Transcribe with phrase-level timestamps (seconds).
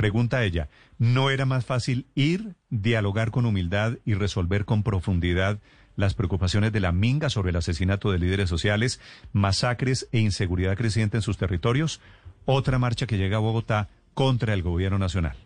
[0.00, 5.58] Pregunta ella, ¿no era más fácil ir, dialogar con humildad y resolver con profundidad
[5.94, 8.98] las preocupaciones de la Minga sobre el asesinato de líderes sociales,
[9.34, 12.00] masacres e inseguridad creciente en sus territorios?
[12.46, 15.36] Otra marcha que llega a Bogotá contra el gobierno nacional.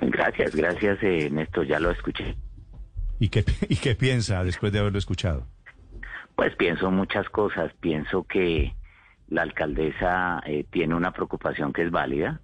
[0.00, 2.34] Gracias, gracias, eh, Néstor, ya lo escuché.
[3.20, 5.46] ¿Y qué, ¿Y qué piensa después de haberlo escuchado?
[6.34, 7.72] Pues pienso muchas cosas.
[7.80, 8.74] Pienso que
[9.28, 12.40] la alcaldesa eh, tiene una preocupación que es válida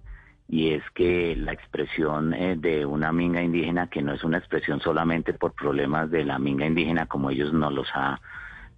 [0.47, 4.79] y es que la expresión eh, de una minga indígena, que no es una expresión
[4.79, 8.21] solamente por problemas de la minga indígena como ellos nos los ha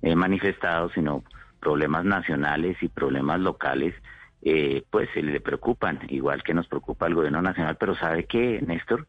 [0.02, 1.24] eh, manifestado, sino
[1.60, 3.96] problemas nacionales y problemas locales,
[4.44, 8.62] eh, pues se le preocupan, igual que nos preocupa el gobierno nacional, pero sabe que,
[8.66, 9.08] Néstor,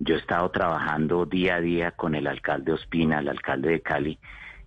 [0.00, 4.18] yo he estado trabajando día a día con el alcalde Ospina, el alcalde de Cali,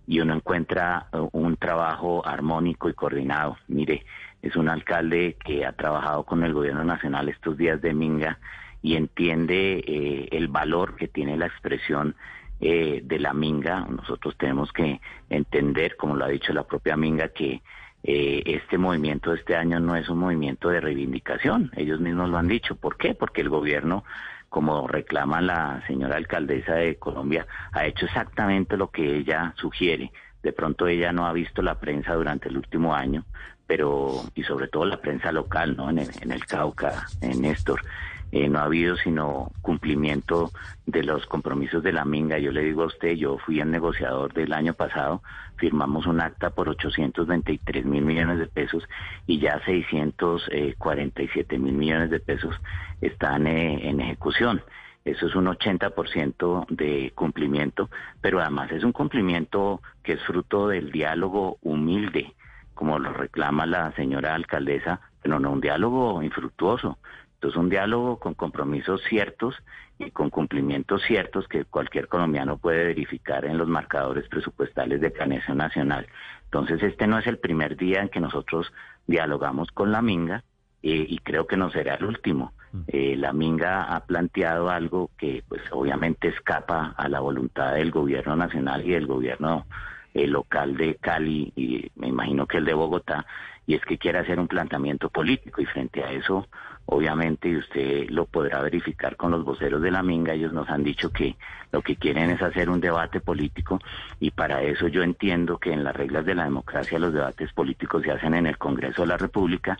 [0.08, 3.58] y uno encuentra uh, un trabajo armónico y coordinado.
[3.68, 4.06] Mire,
[4.40, 8.38] es un alcalde que ha trabajado con el gobierno nacional estos días de Minga
[8.80, 12.16] y entiende eh, el valor que tiene la expresión
[12.60, 13.86] eh, de la Minga.
[13.90, 14.98] Nosotros tenemos que
[15.28, 17.60] entender, como lo ha dicho la propia Minga, que
[18.02, 21.70] eh, este movimiento de este año no es un movimiento de reivindicación.
[21.76, 22.76] Ellos mismos lo han dicho.
[22.76, 23.14] ¿Por qué?
[23.14, 24.04] Porque el gobierno
[24.48, 30.10] como reclama la señora alcaldesa de Colombia, ha hecho exactamente lo que ella sugiere.
[30.42, 33.24] De pronto ella no ha visto la prensa durante el último año,
[33.66, 35.90] pero y sobre todo la prensa local, ¿no?
[35.90, 37.82] En el, en el Cauca, en Néstor.
[38.30, 40.50] Eh, no ha habido sino cumplimiento
[40.84, 42.38] de los compromisos de la Minga.
[42.38, 45.22] Yo le digo a usted, yo fui el negociador del año pasado,
[45.56, 48.84] firmamos un acta por 823 mil millones de pesos
[49.26, 52.54] y ya 647 mil millones de pesos
[53.00, 54.62] están eh, en ejecución.
[55.04, 57.88] Eso es un 80% de cumplimiento,
[58.20, 62.34] pero además es un cumplimiento que es fruto del diálogo humilde,
[62.74, 66.98] como lo reclama la señora alcaldesa, pero no un diálogo infructuoso.
[67.38, 69.54] Entonces, un diálogo con compromisos ciertos
[69.96, 75.58] y con cumplimientos ciertos que cualquier colombiano puede verificar en los marcadores presupuestales de planeación
[75.58, 76.08] nacional.
[76.46, 78.72] Entonces, este no es el primer día en que nosotros
[79.06, 80.42] dialogamos con la Minga
[80.82, 82.54] eh, y creo que no será el último.
[82.72, 82.80] Mm.
[82.88, 88.34] Eh, la Minga ha planteado algo que, pues, obviamente escapa a la voluntad del gobierno
[88.34, 89.64] nacional y del gobierno
[90.12, 93.26] eh, local de Cali y me imagino que el de Bogotá,
[93.64, 96.48] y es que quiere hacer un planteamiento político y frente a eso
[96.90, 100.82] obviamente, y usted lo podrá verificar con los voceros de la Minga, ellos nos han
[100.82, 101.36] dicho que
[101.70, 103.78] lo que quieren es hacer un debate político
[104.20, 108.02] y para eso yo entiendo que en las reglas de la democracia los debates políticos
[108.04, 109.76] se hacen en el Congreso de la República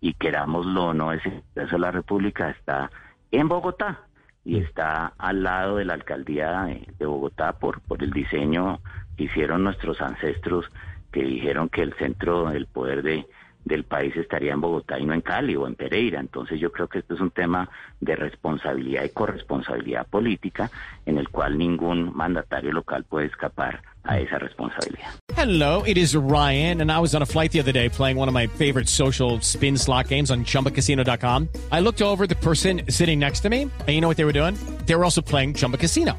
[0.00, 2.92] y querámoslo o no, ese Congreso de la República está
[3.32, 4.02] en Bogotá
[4.44, 8.78] y está al lado de la alcaldía de, Bogotá por, por el diseño
[9.16, 10.66] que hicieron nuestros ancestros
[11.10, 13.26] que dijeron que el centro del poder de
[13.64, 16.20] del país estaría en Bogotá y no en Cali o en Pereira.
[16.20, 17.68] Entonces yo creo que esto es un tema
[18.00, 20.70] de responsabilidad y corresponsabilidad política
[21.06, 25.10] en el cual ningún mandatario local puede escapar a esa responsabilidad.
[25.36, 28.28] Hello, it is Ryan, and I was on a flight the other day playing one
[28.28, 31.48] of my favorite social spin slot games on ChumbaCasino.com.
[31.70, 34.32] I looked over the person sitting next to me, and you know what they were
[34.32, 34.56] doing?
[34.86, 36.18] They were also playing Chumba Casino.